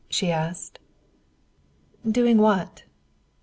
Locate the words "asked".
0.31-0.79